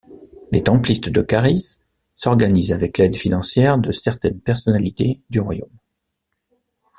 Les 0.51 0.63
Templistes 0.63 1.09
de 1.09 1.21
Charis 1.29 1.77
s’organisent 2.15 2.71
avec 2.73 2.97
l’aide 2.97 3.13
financière 3.13 3.77
de 3.77 3.91
certaines 3.91 4.39
personnalités 4.41 5.21
du 5.29 5.39
royaume. 5.39 5.77